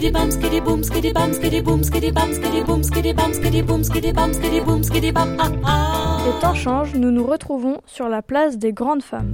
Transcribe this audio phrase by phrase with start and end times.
[0.00, 0.12] Le
[6.40, 9.32] temps change, nous nous retrouvons sur la place des grandes femmes,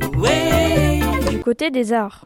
[1.29, 2.25] du côté des arts.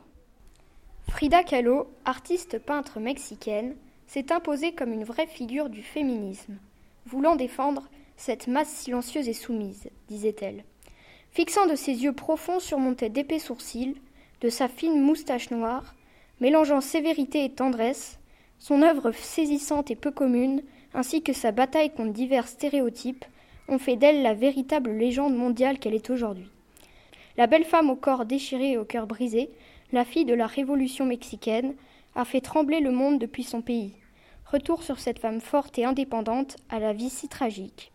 [1.09, 3.75] Frida Kahlo, artiste peintre mexicaine,
[4.07, 6.59] s'est imposée comme une vraie figure du féminisme,
[7.07, 10.63] voulant défendre cette masse silencieuse et soumise, disait-elle.
[11.33, 13.97] Fixant de ses yeux profonds surmontés d'épais sourcils,
[14.43, 15.97] de sa fine moustache noire,
[16.41, 18.21] mélangeant sévérité et tendresse,
[18.59, 20.63] son œuvre saisissante et peu commune,
[20.95, 23.25] ainsi que sa bataille contre divers stéréotypes,
[23.69, 26.51] ont fait d'elle la véritable légende mondiale qu'elle est aujourd'hui.
[27.37, 29.51] La belle femme au corps déchiré et au cœur brisé,
[29.93, 31.75] la fille de la révolution mexicaine,
[32.15, 33.93] a fait trembler le monde depuis son pays.
[34.47, 37.93] Retour sur cette femme forte et indépendante à la vie si tragique.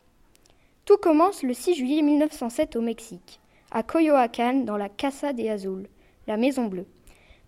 [0.86, 3.40] Tout commence le 6 juillet 1907 au Mexique,
[3.72, 5.88] à Coyoacán, dans la Casa de Azul,
[6.28, 6.86] la Maison Bleue.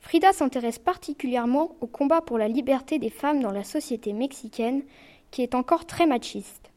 [0.06, 4.84] Frida s'intéresse particulièrement au combat pour la liberté des femmes dans la société mexicaine,
[5.32, 6.70] qui est encore très machiste.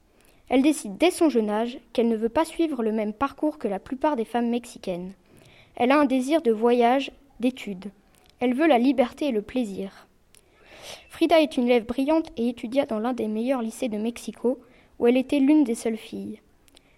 [0.49, 3.69] Elle décide dès son jeune âge qu'elle ne veut pas suivre le même parcours que
[3.69, 5.13] la plupart des femmes mexicaines.
[5.77, 7.91] Elle a un désir de voyage, d'études.
[8.41, 10.09] Elle veut la liberté et le plaisir.
[11.11, 14.59] Frida est une élève brillante et étudia dans l'un des meilleurs lycées de Mexico,
[14.99, 16.41] où elle était l'une des seules filles.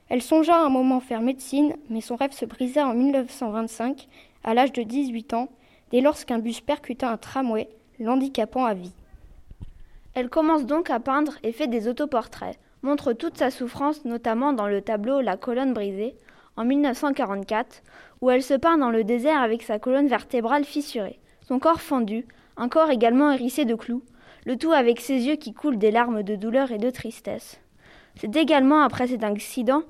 [0.08, 4.06] Elle songea un moment faire médecine, mais son rêve se brisa en 1925,
[4.44, 5.48] à l'âge de 18 ans,
[5.90, 8.92] dès lors qu'un bus percuta un tramway, l'handicapant à vie.
[10.14, 14.66] Elle commence donc à peindre et fait des autoportraits, montre toute sa souffrance, notamment dans
[14.66, 16.16] le tableau La colonne brisée,
[16.56, 17.82] en 1944,
[18.20, 22.26] où elle se peint dans le désert avec sa colonne vertébrale fissurée, son corps fendu,
[22.56, 24.02] un corps également hérissé de clous,
[24.44, 27.60] le tout avec ses yeux qui coulent des larmes de douleur et de tristesse.
[28.16, 29.82] C'est également après cet accident,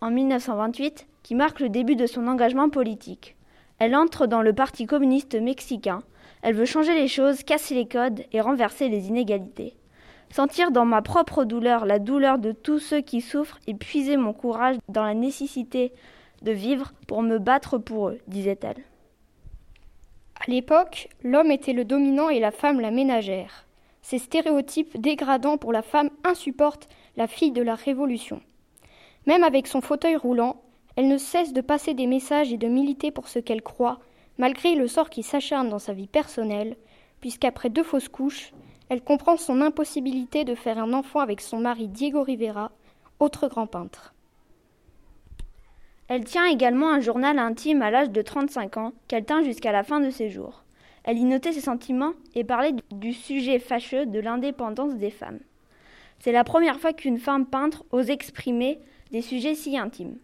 [0.00, 3.36] en 1928, qui marque le début de son engagement politique.
[3.78, 6.00] Elle entre dans le Parti communiste mexicain.
[6.42, 9.74] Elle veut changer les choses, casser les codes et renverser les inégalités.
[10.30, 14.32] Sentir dans ma propre douleur la douleur de tous ceux qui souffrent et puiser mon
[14.32, 15.92] courage dans la nécessité
[16.42, 18.82] de vivre pour me battre pour eux, disait-elle.
[20.40, 23.66] À l'époque, l'homme était le dominant et la femme la ménagère.
[24.02, 28.40] Ces stéréotypes dégradants pour la femme insupportent la fille de la Révolution.
[29.26, 30.62] Même avec son fauteuil roulant,
[30.98, 34.00] elle ne cesse de passer des messages et de militer pour ce qu'elle croit,
[34.36, 36.76] malgré le sort qui s'acharne dans sa vie personnelle,
[37.20, 38.52] puisqu'après deux fausses couches,
[38.88, 42.72] elle comprend son impossibilité de faire un enfant avec son mari Diego Rivera,
[43.20, 44.12] autre grand peintre.
[46.08, 49.84] Elle tient également un journal intime à l'âge de 35 ans, qu'elle tint jusqu'à la
[49.84, 50.64] fin de ses jours.
[51.04, 55.38] Elle y notait ses sentiments et parlait du sujet fâcheux de l'indépendance des femmes.
[56.18, 58.80] C'est la première fois qu'une femme peintre ose exprimer
[59.12, 60.18] des sujets si intimes.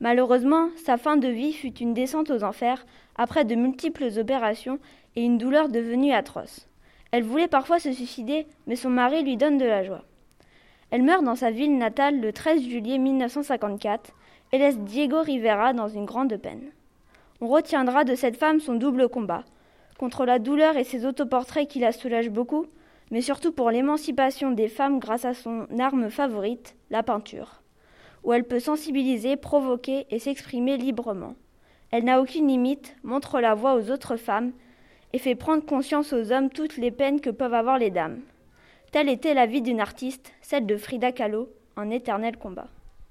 [0.00, 4.78] Malheureusement, sa fin de vie fut une descente aux enfers après de multiples opérations
[5.14, 6.66] et une douleur devenue atroce.
[7.12, 10.04] Elle voulait parfois se suicider, mais son mari lui donne de la joie.
[10.90, 14.12] Elle meurt dans sa ville natale le 13 juillet 1954
[14.52, 16.70] et laisse Diego Rivera dans une grande peine.
[17.42, 19.44] On retiendra de cette femme son double combat,
[19.98, 22.64] contre la douleur et ses autoportraits qui la soulagent beaucoup,
[23.10, 27.59] mais surtout pour l'émancipation des femmes grâce à son arme favorite, la peinture,
[28.24, 31.34] où elle peut sensibiliser, provoquer et s'exprimer librement.
[31.90, 34.52] Elle n'a aucune limite, montre la voie aux autres femmes
[35.12, 38.20] et fait prendre conscience aux hommes toutes les peines que peuvent avoir les dames.
[38.92, 42.68] Telle était la vie d'une artiste, celle de Frida Kahlo, en éternel combat.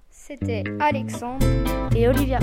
[0.09, 1.46] C'était Alexandre
[1.96, 2.40] et Olivia.